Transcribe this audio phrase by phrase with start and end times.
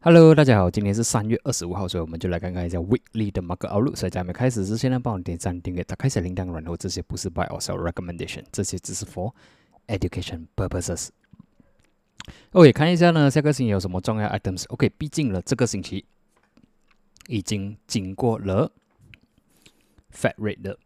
[0.00, 3.96] Hello，大家好，今天是三月二十五号，所以我们就来看看一下 Weekly 的 Market Outlook。
[3.96, 9.32] 所以在没开始之前呢，帮我点赞、订阅、打开小铃铛，然后这些不是 Buy or Sell Recommendation，这些只是 For
[9.86, 11.08] Education Purposes。
[12.52, 14.64] OK，看一下呢，下个星期有什么重要 items。
[14.68, 16.04] OK，毕竟了这个星期
[17.28, 18.72] 已经经过了
[20.12, 20.78] Fed Rate 的。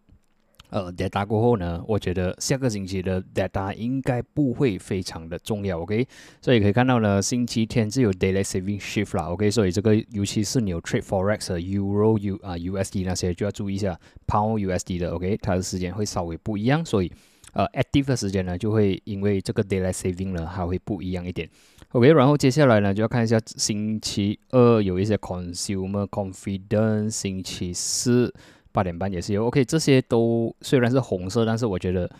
[0.70, 6.06] 呃，data 过后呢，我觉得下个星期的 data 应该不会非常的重要，OK？
[6.42, 9.50] 所以可以看到呢，星期天是有 daily saving shift 啦，OK？
[9.50, 15.38] 所以这个尤其是你有 trade forex、euro、U 啊 USD 那些就要注意一下，pound USD 的，OK？
[15.40, 17.10] 它的时间会稍微不一样，所以
[17.54, 21.48] 呃，active 的时间呢就会因为这个 daily saving 呢，它会不一样一点
[21.92, 22.12] ，OK？
[22.12, 28.34] 然后接下来呢就要看一下星期二有一些 consumer confidence，星期四。
[28.72, 32.10] 八点半也是有，OK，这些都虽然是红色，但是我觉得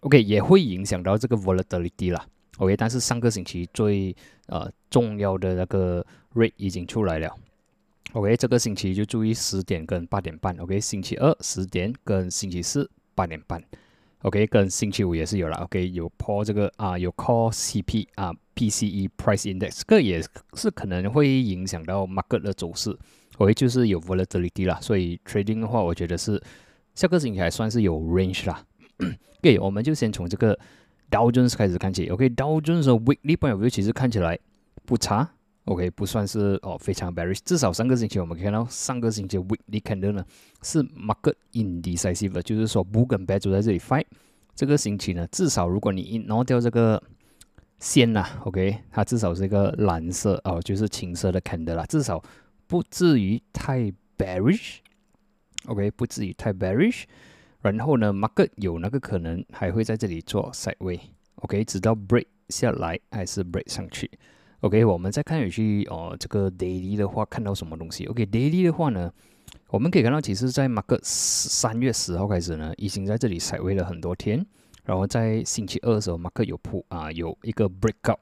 [0.00, 2.26] ，OK 也会影响到这个 volatility 啦
[2.58, 4.14] ，OK，但是上个星期最
[4.46, 6.04] 呃重要的那个
[6.34, 7.34] rate 已经出来了
[8.12, 13.62] ，OK，这个星期就注意十点跟八点半，OK，星期二十点跟星期四八点半
[14.22, 20.22] ，OK，跟星期五也是有了，OK，有 p a l l 这个啊，有 call CP 啊，PCE price index，这个也
[20.54, 22.96] 是可能会影响到 market 的走势。
[23.38, 26.40] OK，就是有 volatility 啦，所以 trading 的话，我觉得是
[26.94, 28.64] 下个星期还算是有 range 啦。
[29.40, 30.56] OK，我们就先从这个
[31.10, 32.08] Dow Jones 开始看起。
[32.08, 34.38] OK，Dow Jones 的 weekly point of view 其实看起来
[34.84, 35.28] 不差。
[35.64, 40.24] OK，不算是哦非常 bearish，至少上个星期我们可以看到上个星期 weekly candle 呢
[40.62, 44.04] 是 market indecisive，就是说 bull 跟 bear 都在这里 fight。
[44.54, 47.02] 这个星期呢，至少如果你 ignore 掉这个
[47.80, 52.22] 线呐，OK，它至少是一个蓝色哦，就是青色的 candle 啦，至少。
[52.74, 57.04] 不至于太 bearish，OK，不至于太 bearish。
[57.62, 64.10] 然后呢，market 有那个可能还会在这里做 sideway，OK，直到 break 下来还是 break 上去。
[64.62, 69.12] OK，我们再看回去哦，这个 daily 的话看到什么东西？OK，daily 的话呢，
[69.68, 74.44] 我们可以看到，其实在 market 三月十号开始呢，已经在这里 sideway 了很多天。
[74.82, 78.18] 然后在星期二的时候，market 有铺啊，有一个 breakout。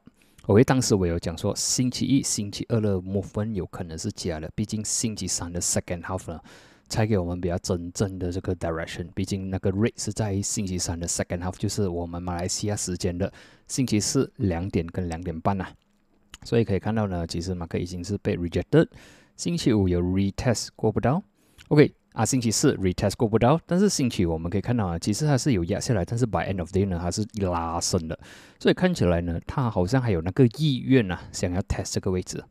[0.46, 6.40] OK，当时我有讲说，星期一、星期二的 movement 有可能是假的，毕竟星期三的 second half 呢，
[6.88, 9.06] 才给我们比较真正的这个 direction。
[9.14, 13.32] 毕竟那个 rate 是在星期三的 second half，就是我们马来西亚时间的
[13.68, 15.68] 星期四两点跟两点半呐。
[16.42, 18.88] 所以可以看到呢，其实马克已经是被 rejected。
[19.36, 21.22] 星期五有 retest 过不到。
[21.68, 21.94] OK。
[22.12, 28.18] 啊，星期四 retest 过不到，但是星期五我们可以看到啊，其实它是有压下来，但是 by end of day 呢，它是拉升的，
[28.58, 32.44] 所以看起来呢，它好像还有那个意愿啊，想要 test 这个位置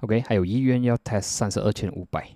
[0.00, 2.30] ，OK，还有意愿要 test 三十二千五百，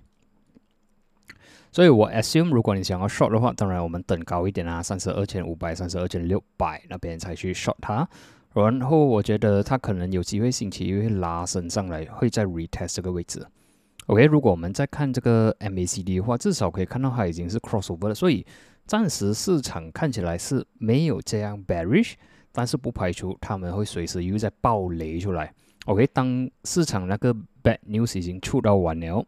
[1.71, 8.07] 所以我 assume 如果你想要 short 的话，当然我们等高一点啊，三十二千五百、三十二千六百那边才去 short 它，
[8.53, 13.43] 然后我觉得它可能有机会星期一会拉升上来，会在 retest 这个位置。
[14.07, 18.45] OK，如果我们再看这个 MACD 的话，至少可以看到它已经是 crossover 了，所以
[18.85, 22.13] 暂时市场看起来是没有这样 bearish，
[22.51, 25.53] 但是不排除他们会随时又在爆雷出来。
[25.85, 27.33] OK，当市场那个
[27.63, 29.25] bad news 已经出到完了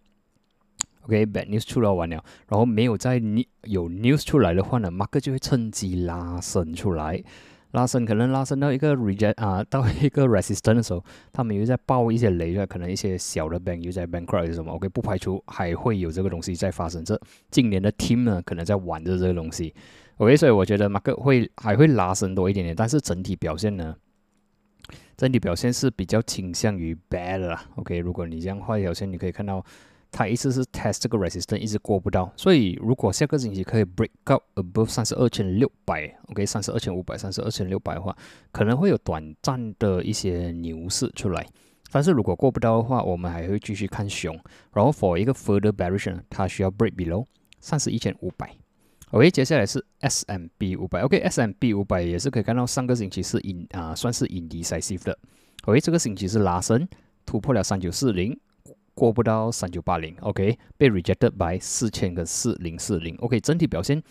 [1.04, 3.16] ，OK，bad news 出到完了，然后没有再
[3.64, 7.24] 有 news 出来的话呢，Mark 就会趁机拉升出来。
[7.76, 11.04] 拉伸可能拉伸到一个 reject 啊， 到一个 resistance 的时候，
[11.34, 17.04] 他们又在爆一些雷了，可能一些小的 bank 又在 bankrupt 什么，OK，不排除还会有这个东西在发生。
[17.04, 17.20] 这
[17.52, 19.74] 今年的 team 呢，可能在玩着这个东西
[20.18, 23.94] ，OK，所以我觉得马克会还会拉伸多一点点，但是整体表现呢，
[25.18, 29.64] 整体表现是比较倾向于 bad 啦，OK，如果你这样画一条线，你可以看到。
[30.18, 38.16] 它一直是 test 这个 resistance 一直过不到，所以如果下个星期可以 break out above 三十二千六百，OK，三十二千五百、三十二千六百的话，
[38.54, 41.46] 可能会有短暂的一些牛市出来。
[41.92, 44.34] 但是如果过不到的话，我们还会继续看熊。
[44.74, 47.26] 然后 for 一个 further bearish，它需要 break below
[47.60, 48.56] 三十一千五百。
[49.12, 55.20] OK，接下来是 SMB 五百，OK，SMB 五百也是可以看到上个星期是引啊算是引 decisive 的。
[55.66, 56.88] OK，这个星期是拉升
[57.26, 58.40] 突破了三九四零。
[58.96, 64.02] 过不到三九八零，OK，被 rejected by 四千跟四零四零，OK，整体表现，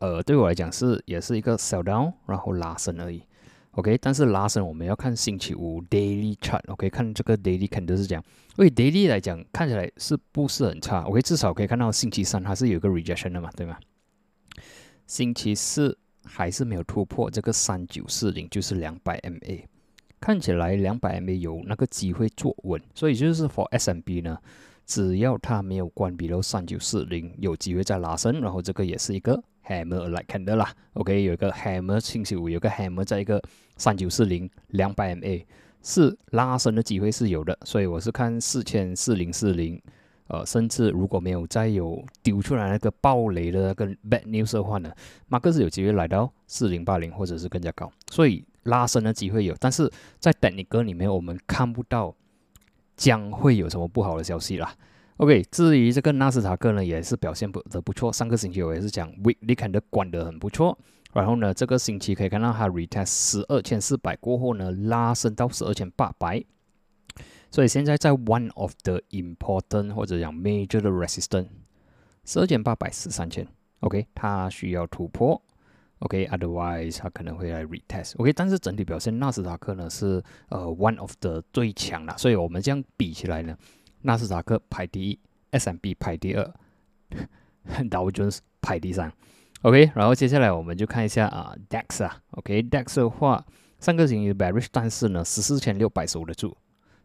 [0.00, 3.22] 呃，对我来讲是也是一个 sell down，然后拉升而已
[3.70, 8.22] ，OK，但是拉升我们要看星期五 daily chart，OK，看这个 daily 肯定是讲，
[8.56, 13.78] 为 daily 来讲看起来是不是很差，OK，至少可以看到星期三它是有一个 rejection 的嘛，对吗？
[15.06, 19.64] 星期四还是没有突破这个三九四零，就是两百 MA。
[20.24, 24.38] 看起来两百 MA 有那个机会坐稳，所以就是 for SMB 呢，
[24.86, 30.74] 只要它没有关闭到三九四零，有机会再拉升，然后这个也是一个 hammer 来看的啦。
[30.94, 33.38] OK，有一个 hammer 星期五有个 hammer 在一个
[33.76, 35.44] 三九四零两百 MA，
[35.82, 39.78] 是拉升的机会是有的，所以我是看四千四零四零，
[40.28, 44.90] 呃，甚至如果没有再有丢出来那个暴雷的那个 bad news 的话呢，
[45.28, 52.14] 马克是有机会来到四零八零或者是更加高，所以拉升的机会有，但是在等你哥里面我们看不到
[52.96, 54.74] 将会有什么不好的消息啦。
[55.18, 60.76] OK，至于这个纳斯达克呢，也是表现不的不错，上个星期我也是讲 weekly 看的管得很不错。
[61.12, 66.42] 然后呢，这个星期可以看到它 retest 十二千四百过后呢，拉升到十二千八百。
[67.50, 71.46] 所以现在在 one of the important 或者讲 major 的 resistance，
[72.24, 73.46] 十二千八百十三千。
[73.78, 75.40] OK，它需要突破。
[76.04, 78.12] OK，otherwise 它可能会来 retest。
[78.18, 83.56] OK，但是整体表现纳斯达克呢是呃 one of the 最强的，所以我们这样比起来呢，
[84.02, 85.18] 纳斯达克排第一
[85.50, 86.54] ，S&P 排第二，
[87.88, 89.10] Dow Jones 排第三。
[89.62, 93.42] OK，然后接下来我们就看一下啊，DAX 啊，OK，DAX 的话，
[93.80, 96.54] 上个星期 bearish，但是呢，十四千六百守得住。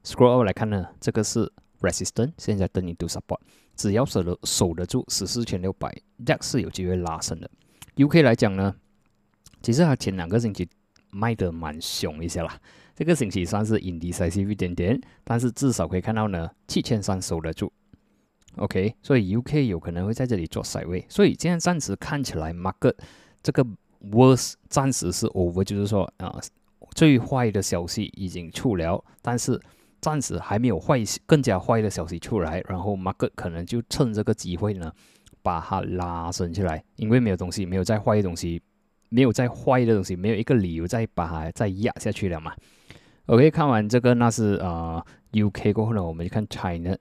[0.04, 1.50] Scroll up 来看呢，这个是
[1.80, 3.40] resistance，现在等你 do support，
[3.78, 5.90] 只要守得守得住十四千六百
[6.26, 7.50] ，DAX 是有机会拉升的。
[7.96, 8.76] UK 来讲呢，
[9.62, 10.68] 其实它前两个星期
[11.12, 12.58] 卖得蛮凶一些啦，
[12.96, 17.72] 这个星期算是 indecisive 一点点，但是至少可以看到呢，七千三守得住。
[18.56, 22.96] OK，所以 UK 有可能会在这里做塞位，所以现在暂时看起来，market
[23.42, 23.66] 这个
[24.12, 26.40] worst 暂时是 over，就是说啊，
[26.96, 29.60] 最坏的消息已经出了，但是
[30.02, 34.92] 暂时还没有坏更加坏的消息出来，然后 market 可能就趁这个机会呢，
[35.42, 38.62] 把它拉升起来，因为没有东西，没有再坏的东西，
[39.10, 42.54] 没有再坏的东西，没有一个理由再把它再压下去了嘛。
[43.26, 46.98] OK，看完这个那是啊 UK 过后呢，我们就看 China。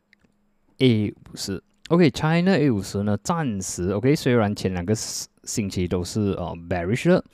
[0.79, 7.25] A 五十，OK，China A 五十呢，暂时 OK，虽然前两个星期都是呃 bearish 的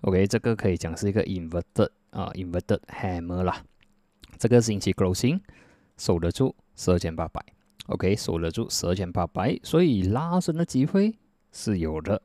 [0.00, 3.62] ，OK，这个可以讲是一个 inverted 啊 inverted hammer 啦。
[4.38, 5.38] 这个星期 closing
[5.98, 7.40] 守得住十二千八百
[7.86, 11.14] ，OK，守得住十二千八百，所以拉升的机会
[11.52, 12.20] 是有的。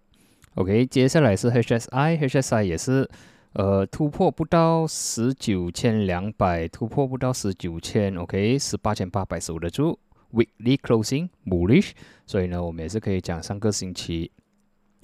[0.55, 3.09] OK，接下来是 HSI，HSI 也是
[3.53, 9.99] 呃突破不到十九千两百，突破不到十九千，OK，十八千八百守得住。
[10.33, 11.91] Weekly closing bullish，
[12.25, 14.31] 所以呢，我们也是可以讲上个星期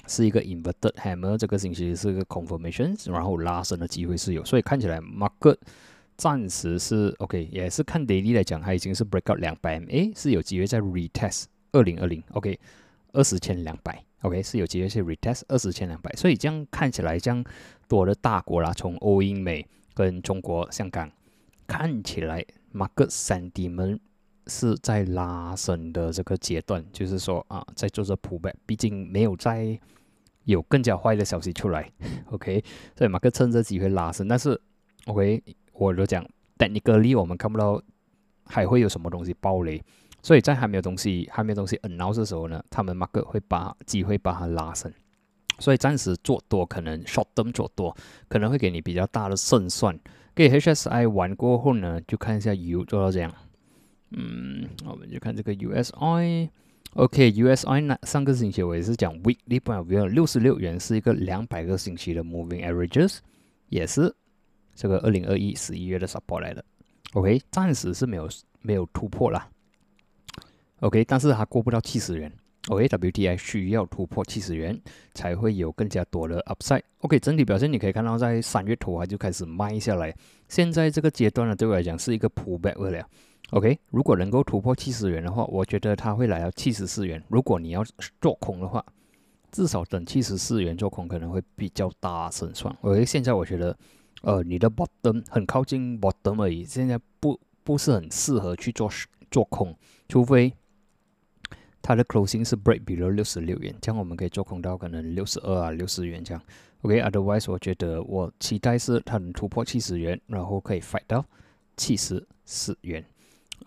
[0.07, 5.57] 是一个 inverted hammer，这个星期是个 confirmation，然后拉升的机会是有，所以看起来 market
[6.17, 12.59] 暂时是 OK，也是看 daily 来讲，它已经是 break out 两百 MA，是有机会在 retest 二零二零 OK
[13.13, 17.43] 二十千两百 OK 是有机会去 retest 二十千两百，所以这样看起来，这样
[17.87, 21.11] 多的大国啦，从欧英美跟中国香港
[21.67, 23.99] 看起来 market sentiment。
[24.47, 29.79] 是在拉升的这个阶段，就是说啊，在做着铺背毕竟没有在
[30.45, 31.89] 有更加坏的消息出来，
[32.31, 32.61] OK，
[32.97, 34.59] 所以马克趁着机会拉升，但是
[35.05, 35.41] OK，
[35.73, 36.27] 我都讲
[36.57, 37.81] 但一个利我们看不到
[38.43, 39.81] 还会有什么东西爆雷，
[40.23, 44.91] 所以在还没有东西还没有东西 announce 的时候呢，他们马克会把机会把它拉升，
[45.59, 47.95] 所以暂时做多可能 short term 做多
[48.27, 49.99] 可能会给你比较大的胜算，
[50.35, 53.33] 给 HSI 完过后呢，就看一下 U 做到这样。
[54.11, 56.49] 嗯，我们就看这个 USI，OK，USI
[57.85, 63.19] 那上个星期我也是讲 weekly price，六十六元是一个两百个星期的 moving averages，
[63.69, 64.13] 也是
[64.75, 66.63] 这个二零二一十一月的 support 来的。
[67.13, 68.29] OK，暂时是没有
[68.61, 69.49] 没有突破啦。
[70.81, 72.31] OK，但是它过不到七十元。
[72.67, 74.79] OK，WTI 需要突破七十元
[75.15, 76.83] 才会有更加多的 upside。
[76.99, 80.15] OK，整体表现你可以看到，在三月头它就开始卖下来，
[80.47, 83.03] 现在这个阶段呢，对我来讲是一个 pullback 了。
[83.49, 87.21] OK，如果能够突破七十元的话，我觉得它会来到七十四元。
[87.29, 87.83] 如果你要
[88.21, 88.85] 做空的话，
[89.51, 92.75] 至少等七十四元做空可能会比较大胜算。
[92.81, 93.75] OK，现在我觉得，
[94.21, 98.89] 呃，你的 bottom 很靠近 bottom 而已，现在不不是很适合去做
[99.31, 99.75] 做空，
[100.07, 100.53] 除非
[101.81, 106.43] 它的 closing 是 break below 六十六元，这样我们可以做空到可能六十二啊六十元这样。
[106.81, 111.23] OK，otherwise 我觉得我期待是它能突破七十元，然后可以 fight 到
[111.77, 113.05] 七十四元。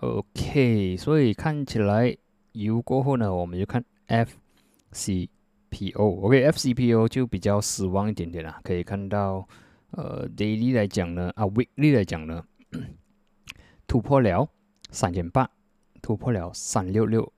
[0.00, 2.16] OK，所以看起来
[2.52, 5.30] U 过后呢，我们就看 FCPO。
[5.97, 8.61] OK，FCPO 就比较失望一点点啦。
[8.64, 9.49] 可以看到，
[9.92, 12.44] 呃，Daily 来讲呢，啊，Weekly 来讲呢，
[13.87, 14.49] 突破了
[14.90, 15.49] 三千八，
[16.02, 17.33] 突破了三六六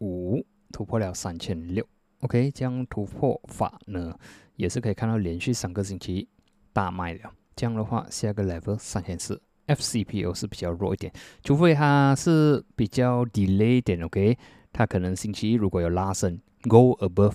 [0.00, 1.86] 五，突破了三千六。
[2.20, 4.18] OK，这样突破法呢，
[4.56, 6.28] 也是可以看到连续三个星期
[6.72, 7.32] 大卖了。
[7.56, 9.40] 这样的话，下个 Level 三千四。
[9.66, 11.12] FCPO 是比较弱一点，
[11.44, 14.36] 除非它是比较 delay 一点，OK，
[14.72, 17.34] 它可能星期一如果有拉升，go above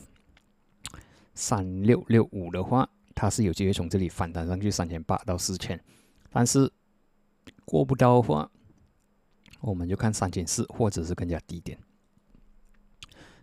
[1.34, 5.80] 三六六五的话，它是有机会从这里反弹上去三千八到四千，
[6.30, 6.70] 但是
[7.64, 8.52] 过不到的话，
[9.62, 11.80] 我们就看三千四，或者是更加低点。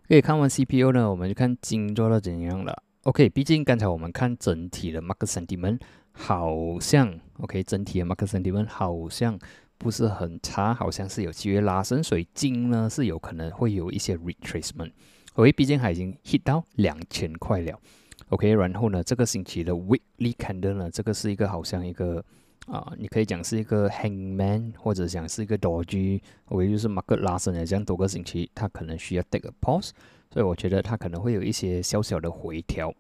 [0.09, 2.83] 可以看完 CPU 呢，我们就看金做到怎样了。
[3.05, 5.81] OK，毕竟刚才我们看整体的 market sentiment
[6.13, 9.39] 好像 OK，整体的 market sentiment 好像
[9.79, 14.93] 不是很差，好像是有机会拉升，所以金呢是有可能会有一些 retracement。
[15.35, 17.81] OK，毕竟它已经 hit 到两千块了。
[18.29, 22.25] OK，然后呢，这个星期的 weekly candle 呢，这个是一个好像一个
[22.67, 29.91] 啊，你可以讲是一个 hangman，或者讲是一个 doji，OK，就是马克拉升了这样多个星期，它可能需要 take a pause，
[30.31, 32.95] 所以我觉得它可能会有一些小小的回调。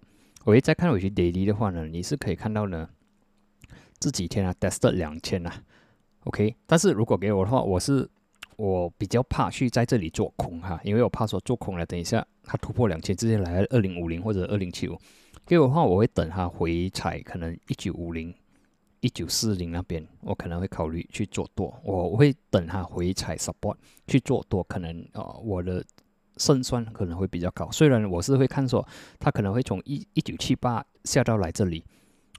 [0.45, 2.89] 我一再看回去 daily 的话呢，你是可以看到呢，
[3.99, 5.63] 这几天啊 test 两千啊
[6.25, 8.09] ，OK，但是如果给我的话，我是。
[8.57, 14.97] 我比较怕去在这里做空哈，因为我怕说做空了，等一下它突破两千，直接来二零五零或者二零七五，
[15.47, 18.33] 给我的话，我会等它回踩，可能一九五零、
[19.03, 21.77] 一九四零那边，我可能会考虑去做多。
[21.85, 23.75] 我会等它回踩 support
[24.07, 25.85] 去做多，可能啊，我的
[26.37, 27.69] 胜算可能会比较高。
[27.73, 28.87] 虽然我是会看说
[29.19, 31.85] 它可能会从一一九七八下到来这里。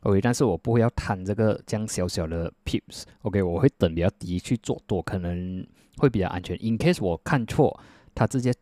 [0.04, 5.66] OK，但是我不会要贪这个这样小小的 pips，OK，我会等比较低去做多，可能
[5.98, 6.58] 会比较安全。
[6.62, 7.78] In case 我看错，
[8.16, 8.54] 它直接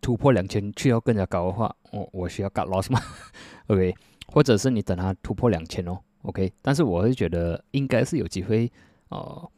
[0.00, 3.00] 突破两千去到更加高的话，我我需要 cut loss 吗？
[3.66, 3.94] OK，
[4.28, 8.70] 或者是你等它突破两千哦，OK，但是我会觉得应该是有机会，
[9.08, 9.50] 呃，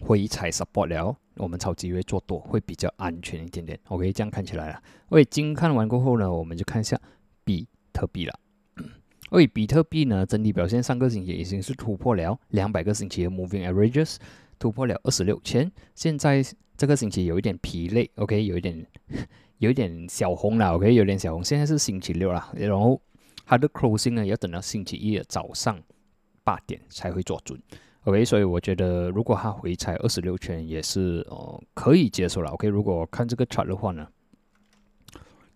[0.00, 3.78] 回踩 support 了，我们炒机会做多会比较安全一点点。
[3.88, 4.82] OK，这样看起来了。
[5.10, 7.00] OK，今看完过后呢，我们就看一下
[7.44, 8.38] 比特币了。
[9.30, 14.16] 为比特币呢，整体表现上个星期已经是突破了两百个星期的 moving averages，
[14.58, 15.70] 突破了二十六千。
[15.94, 16.44] 现在
[16.76, 18.86] 这个星期有一点疲累，OK，有一点
[19.58, 21.42] 有一点小红了，OK，有点小红。
[21.42, 23.00] 现在是星期六了，然后
[23.46, 25.80] 它的 closing 呢要等到星期一的早上
[26.42, 27.60] 八点才会做准
[28.04, 32.68] ，OK，所以我觉得如果它回踩二十六圈也是哦可以接受了，OK。
[32.68, 34.06] 如果看这个 chart 的话呢？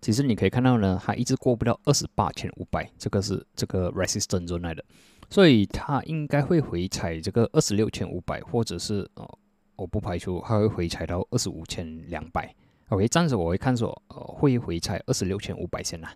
[0.00, 4.84] 其实你可以看到呢，它一直过不到二十八千五百，这个是这个 resistance 来的，
[5.28, 9.28] 所以它应该会回踩这个二十六千五百，或者是哦，
[9.74, 12.54] 我不排除它会回踩到二十五千两百。
[12.90, 16.14] OK，暂时我会看说，呃，会回踩二十六千五百先啦。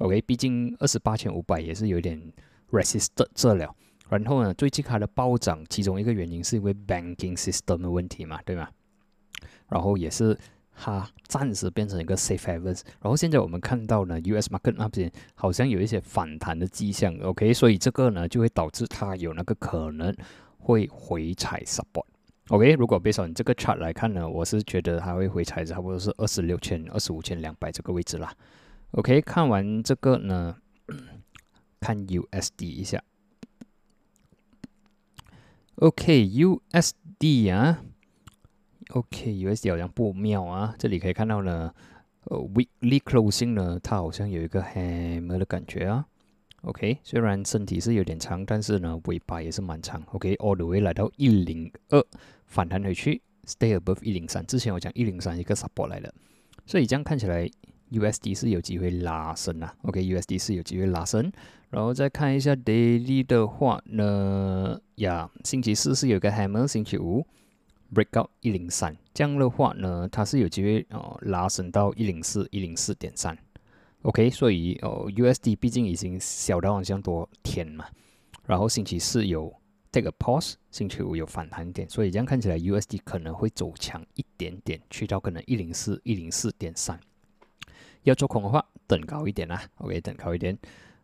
[0.00, 2.20] OK，毕竟二十八千五百也是有点
[2.70, 3.74] resistance 这了。
[4.10, 8.68] 然后呢，最近它的暴涨，其中一个原因是因为 banking system 的问题嘛，对吗？
[9.68, 10.36] 然后也是。
[10.82, 20.14] 它暂时变成一个 safe haven，然后现在我们看到呢，US market 那边好像有一些反弹的迹象，OK，所以这个呢就会导致它有那个可能
[20.56, 28.32] 会回踩 support，OK，如果 based on 这个 chart 来看呢，我是觉得它会回踩差不多是二十六千、二十五千两百这个位置啦
[28.92, 30.56] ，OK，看完这个呢，
[31.80, 33.02] 看 USD 一下
[35.76, 37.82] ，OK，USD 啊。
[38.92, 40.74] OK，USD 好像不妙啊！
[40.76, 41.72] 这里可以看到呢，
[42.24, 46.04] 呃，Weekly Closing 呢，它好像有一个 Hammer 的感觉啊。
[46.62, 50.02] OK，虽然身体是有点长，但是呢，尾巴也是蛮长。
[50.10, 52.04] OK，All the way 来到一零二，
[52.46, 54.44] 反弹回去，Stay above 一零三。
[54.44, 56.12] 之前我讲一零三一个 Support 来的，
[56.66, 57.48] 所以这样看起来
[57.90, 59.74] USD 是有机会拉升啊。
[59.82, 61.30] OK，USD 是有机会拉升。
[61.70, 67.26] 然后再看一下 Daily 的话呢，呀，星期四是有个 Hammer，星期五。
[67.92, 73.36] breakout 一零三，这样的话呢，它是有机会哦拉升到一零四一零四点三
[74.02, 77.84] ，OK，所以哦 USD 毕竟已经小到好像多天嘛，
[78.46, 79.52] 然后星期四有
[79.90, 86.96] take a pause，星期五有反弹点，所以这样看起来 USD 可能会走强一点点，去到可能一零四一零四点三。
[88.04, 90.56] 要做空的话，等高一点啦，OK，等高一点。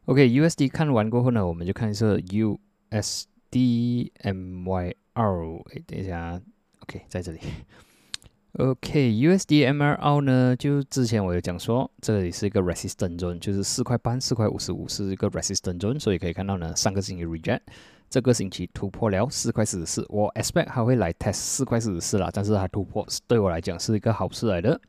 [0.06, 6.40] OK，USD 看完过后呢，我们就看一下 USDMYR，哎，等一下。
[6.80, 7.40] OK，在这里。
[8.52, 17.60] OK，USDMRL 呢，就之前我有讲说，这里是一个 resistance zone，就是四块半、四块五十五是一个 resistance zone，所以可以看到呢，上个星期 reject，
[18.08, 20.06] 这个星期突破了四块四十四。
[20.08, 24.80] 我 expect 它会来 test 四块四十四啦，但是它突破对我来讲是一个好事来的。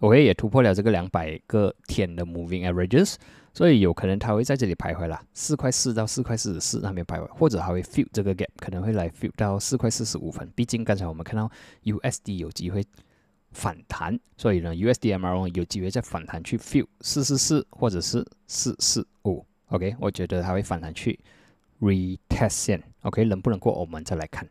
[0.00, 3.14] OK，也突破了这个两百个天的 moving averages。
[3.54, 10.46] 所以有可能它会在这里徘徊啦，四块四到四块四十四那边徘徊，或者还会 fill 这个 gap，可能会来 fill 到四块四十五分。
[10.54, 11.50] 毕竟刚才我们看到
[11.84, 12.84] USD 有机会
[13.52, 19.42] 反弹，所以呢 USD MRO 有机会再反弹去 fill 四四四或者是四四五。
[19.68, 21.18] OK，我觉得它会反弹去
[21.80, 22.82] retest 线。
[23.04, 24.46] OK，能不能过我们再来看。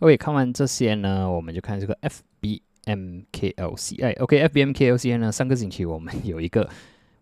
[0.00, 4.12] OK，看完这些呢，我们就看这个 FB M K L C I。
[4.14, 6.68] OK，FBMKLCI 呢，上个星期我们有一个。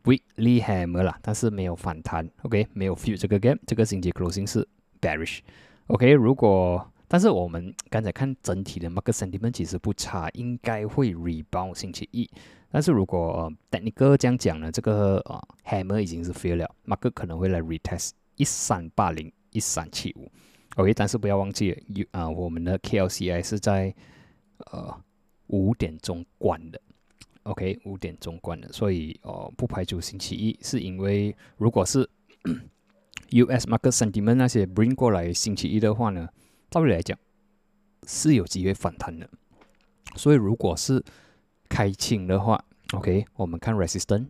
[0.04, 4.66] Weekly hammer 啦，但是没有反弹，OK，没有 fill 这个 gap，这个星期 closing 是
[5.02, 12.30] bearish，OK，如果但是我们刚才看整体的 market sentiment 其实不差，应该会 rebound 星期一。
[12.70, 20.30] 但是如果 technical 这样讲呢，这个呃 hammer 已经是 fail 了，market 可能会来 retest 一三八零一三七五。
[20.76, 23.94] OK，但是不要忘记，有啊我们的 KLCI 是在
[24.70, 24.96] 呃
[25.48, 26.80] 五点钟关的。
[27.42, 32.08] OK，五点钟关的，所以哦不排除星期一是因为如果是
[33.30, 36.28] US market sentiment 那些 bring 过来星期一的话呢？
[36.70, 37.18] 照理来讲
[38.06, 39.28] 是有机会反弹的，
[40.16, 41.02] 所以如果是
[41.68, 42.62] 开清的话
[42.92, 44.26] ，OK，我们看 resistance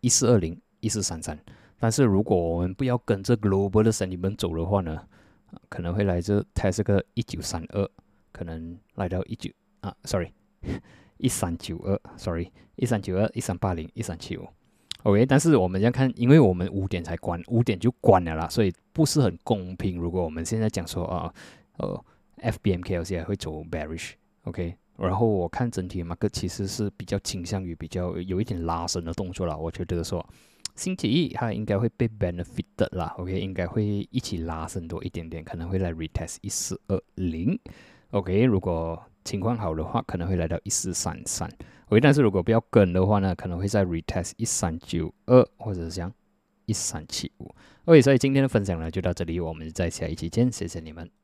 [0.00, 1.38] 一四二零一四三三，
[1.78, 5.06] 但是如果我们不要跟着 global 的 sentiment 走的话呢，
[5.68, 7.86] 可能会来这 test 个一九三二，
[8.32, 9.50] 可能来到一九
[9.80, 10.32] 啊，sorry，
[11.18, 14.46] 一三九二，sorry，一三九二一三八零一三七五
[15.02, 19.98] ，OK，但是我们要看，因为我们五点才关，五点就关了啦，所以不是很公平。
[19.98, 21.34] 如果我们现在讲说啊。
[21.78, 22.04] 呃
[22.42, 29.56] ，FBMKLC 会走 bearish，OK，然后我看整体马克其实是比较倾向于比较有一点拉升的动作了。
[29.56, 30.24] 我觉得说
[30.76, 37.58] 星期一它应该会被 benefited 啦，OK，应该会一起拉升多一点点，可能会来 retest 一四二零
[38.10, 41.48] ，OK，如果情况好的话，可能会来到一四三三
[41.88, 46.12] ，OK，但是如果不要跟的话呢，可能会在 retest 一三九二或者是像
[46.66, 51.21] 一三七五，OK，所以今天的分享呢就到这里，我们在下一期见，谢谢你们。